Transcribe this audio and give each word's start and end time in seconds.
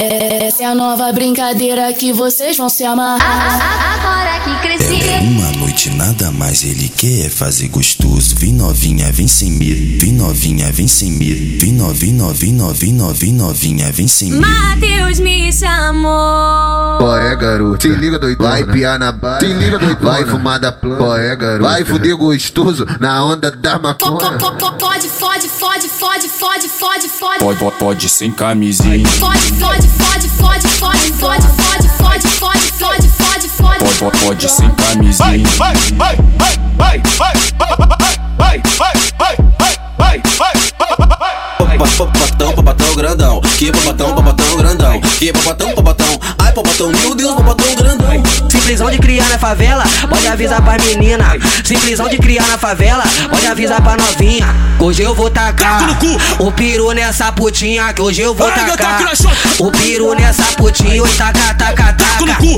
Essa 0.00 0.62
é 0.62 0.66
a 0.66 0.76
nova 0.76 1.12
brincadeira 1.12 1.92
que 1.92 2.12
vocês 2.12 2.56
vão 2.56 2.68
se 2.68 2.84
amarrar. 2.84 3.98
Agora 3.98 4.38
que 4.44 4.62
cresci. 4.62 5.02
É 5.10 5.18
uma 5.18 5.50
noite 5.58 5.90
nada 5.90 6.30
mais 6.30 6.62
ele 6.62 6.88
quer 6.88 7.28
fazer 7.28 7.66
gostoso. 7.66 8.36
Vem 8.36 8.52
novinha, 8.52 9.10
vem 9.10 9.26
sem 9.26 9.50
medo. 9.50 9.98
Vem 10.00 10.12
novinha, 10.12 10.70
vem 10.70 10.86
sem 10.86 11.10
medo. 11.10 11.58
Vem 11.60 11.72
novinha, 11.72 12.26
novinha, 12.26 12.58
novinha, 12.58 12.94
novinha, 12.94 13.42
novinha, 13.42 13.90
vem 13.90 14.06
sem 14.06 14.30
medo. 14.30 14.46
Mateus 14.46 15.18
me 15.18 15.52
chamou. 15.52 16.57
Qual 17.08 17.16
é, 17.16 17.34
garoto? 17.34 17.80
Se 17.80 17.88
liga 17.88 18.18
doido, 18.18 18.44
vai 18.44 18.62
piar 18.64 18.98
na 18.98 19.10
barra. 19.10 19.40
Se 19.40 19.46
liga 19.46 19.78
doido, 19.78 19.98
vai 19.98 20.26
fumar 20.26 20.60
da 20.60 20.70
planta. 20.70 20.98
Qual 20.98 21.16
é, 21.16 21.34
garoto? 21.34 21.62
Vai 21.62 21.82
fuder 21.82 22.14
gostoso 22.14 22.84
na 23.00 23.24
onda 23.24 23.50
da 23.50 23.78
maconha. 23.78 24.36
Pode, 24.78 25.08
fode, 25.08 25.48
fode, 25.48 25.88
fode, 25.88 26.28
fode, 26.28 26.28
fode, 26.28 27.08
fode. 27.08 27.38
Pode, 27.38 27.58
pode, 27.58 27.76
pode 27.78 28.08
sem 28.10 28.30
camisinha. 28.30 29.08
Fode, 29.08 29.38
fode, 29.38 29.88
fode, 29.88 30.28
fode, 30.28 30.68
fode, 30.68 31.12
fode, 31.14 31.48
fode, 31.48 31.88
fode, 31.88 32.28
fode, 32.28 32.68
fode, 32.72 33.08
fode, 33.08 33.48
fode. 33.48 33.78
Pode, 33.78 33.98
pode, 33.98 34.18
pode 34.26 34.50
sem 34.50 34.70
camisinha. 34.72 35.48
vai, 35.56 35.74
vai, 35.74 35.74
vai, 35.96 36.16
vai, 36.76 37.02
vai, 37.16 37.32
vai, 37.56 37.72
vai, 38.36 38.62
vai, 38.76 38.92
vai, 39.16 39.32
vai, 39.96 40.22
vai. 40.36 41.78
Papatão, 41.78 42.12
papatão 42.12 42.37
grandão. 42.98 43.40
Que 43.56 43.70
papatão, 43.70 44.14
papatão 44.14 44.56
grandão. 44.56 45.00
Que 45.00 45.32
papatão, 45.32 45.72
papatão. 45.72 46.20
Ai, 46.38 46.52
papatão, 46.52 46.90
meu 46.90 47.14
Deus, 47.14 47.34
papatão 47.36 47.74
grandão. 47.76 48.22
Simplesão 48.50 48.90
de 48.90 48.98
criar 48.98 49.28
na 49.28 49.38
favela, 49.38 49.84
pode 50.10 50.26
avisar 50.26 50.60
pra 50.60 50.76
menina. 50.78 51.36
Simplesão 51.64 52.08
de 52.08 52.18
criar 52.18 52.46
na 52.48 52.58
favela, 52.58 53.04
pode 53.30 53.46
avisar 53.46 53.80
pra 53.80 53.96
novinha. 53.96 54.46
Hoje 54.80 55.02
eu 55.02 55.14
vou 55.14 55.30
tacar 55.30 55.98
o 56.38 56.52
peru 56.52 56.92
nessa 56.92 57.32
putinha, 57.32 57.92
que 57.92 58.02
hoje 58.02 58.20
eu 58.20 58.34
vou 58.34 58.50
tacar 58.50 59.12
o 59.58 59.70
peru 59.70 60.14
nessa 60.14 60.42
putinha. 60.56 61.02
Taca, 61.16 61.54
taca, 61.54 61.74
taca, 61.74 61.92
taca, 61.94 62.57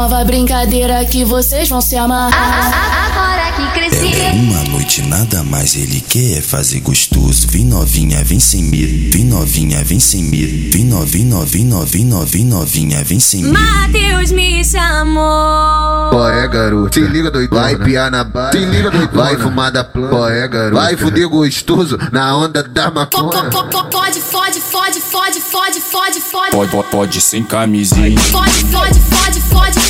nova 0.00 0.24
brincadeira 0.24 1.04
que 1.04 1.26
vocês 1.26 1.68
vão 1.68 1.82
se 1.82 1.94
amarrar. 1.94 2.72
Agora 3.10 3.52
que 3.52 3.78
cresci. 3.78 4.14
É 4.18 4.32
uma 4.32 4.64
noite 4.64 5.02
nada 5.02 5.42
mais 5.42 5.76
ele 5.76 6.00
quer 6.00 6.40
fazer 6.40 6.80
gostoso. 6.80 7.46
Vem 7.48 7.66
novinha, 7.66 8.24
vem 8.24 8.40
sem 8.40 8.62
medo. 8.62 9.12
Vem 9.12 9.24
novinha, 9.26 9.84
vem 9.84 10.00
sem 10.00 10.22
medo. 10.22 10.72
Vem 10.72 10.84
novinha, 10.86 11.36
novinha, 11.36 11.76
novinha, 11.76 12.16
novinha, 12.16 12.56
novinha, 12.56 13.04
vem 13.04 13.20
sem 13.20 13.42
medo. 13.42 13.58
Mateus 13.58 14.32
me 14.32 14.64
chamou. 14.64 16.08
Qual 16.08 16.30
é, 16.30 16.48
garoto? 16.48 16.94
Se 16.94 17.00
liga 17.02 17.30
doido, 17.30 17.54
vai 17.54 17.76
piar 17.76 18.10
na 18.10 18.24
barra. 18.24 18.52
Se 18.52 18.58
liga 18.58 18.90
doido, 18.90 19.14
vai 19.14 19.36
fumar 19.36 19.70
da 19.70 19.84
planta. 19.84 20.08
Qual 20.08 20.30
é, 20.30 20.48
garoto? 20.48 20.76
Vai 20.76 20.96
fuder 20.96 21.28
gostoso 21.28 21.98
na 22.10 22.38
onda 22.38 22.62
da 22.62 22.90
maconha. 22.90 23.50
Pode, 23.90 24.20
fode, 24.22 24.60
fode, 24.60 24.60
fode, 25.00 25.40
fode, 25.40 25.80
fode, 25.80 26.20
fode. 26.20 26.50
Pode, 26.52 26.70
pode, 26.70 26.90
pode 26.90 27.20
sem 27.20 27.42
camisinha. 27.42 28.18
Fode, 28.18 28.64
fode, 28.64 28.98
fode, 29.00 29.29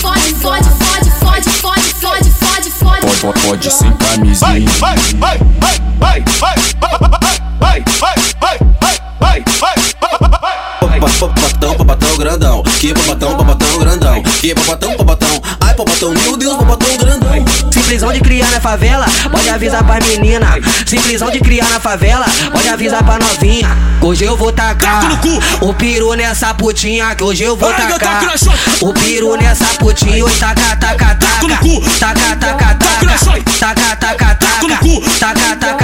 fode, 0.00 0.34
fode, 0.36 0.64
fode, 0.64 1.10
fode, 1.10 1.50
fode, 1.50 1.50
fode, 1.50 2.30
fode, 2.30 2.30
fode, 2.30 2.70
fode. 2.70 3.00
Pode, 3.00 3.20
pode, 3.20 3.40
pode 3.46 3.70
sem 3.70 3.92
camisinha. 3.92 4.70
vai, 4.78 4.96
vai, 4.96 4.96
vai, 5.18 5.38
vai, 5.98 6.20
vai, 6.22 6.24
vai, 6.40 6.54
vai, 6.80 7.10
vai, 7.60 7.84
vai, 7.98 8.14
vai, 8.40 8.58
vai. 8.80 8.99
E 14.42 14.52
é 14.52 14.54
papatão, 14.54 14.96
papatão, 14.96 15.42
ai 15.60 15.74
papatão, 15.74 16.14
meu 16.14 16.34
Deus, 16.34 16.56
papatão 16.56 16.96
grandão. 16.96 17.30
Simplesão 17.70 18.10
de 18.10 18.20
criar 18.20 18.50
na 18.50 18.58
favela, 18.58 19.04
pode 19.30 19.50
avisar 19.50 19.84
pra 19.84 20.00
menina. 20.00 20.54
Simplesão 20.86 21.30
de 21.30 21.40
criar 21.40 21.68
na 21.68 21.78
favela, 21.78 22.24
pode 22.50 22.66
avisar 22.66 23.04
pra 23.04 23.18
novinha. 23.18 23.68
Hoje 24.00 24.24
eu 24.24 24.38
vou 24.38 24.50
tacar 24.50 25.20
o 25.60 25.74
piru 25.74 26.14
nessa 26.14 26.54
putinha, 26.54 27.14
que 27.14 27.22
hoje 27.22 27.42
eu 27.42 27.54
vou 27.54 27.70
tacar. 27.70 28.24
o 28.80 28.94
piru 28.94 29.36
nessa 29.36 29.66
putinha, 29.78 30.24
hoje 30.24 30.38
taca, 30.38 30.74
taca, 30.76 31.14
taca, 31.16 31.48
taca, 31.98 32.36
taca, 32.36 32.36
taca, 32.36 32.56
taca, 32.56 32.74
taca, 32.76 33.16
taca, 33.58 33.96
taca, 33.96 33.96
taca, 33.96 34.34
taca, 34.36 34.78
taca, 35.18 35.56
taca, 35.56 35.79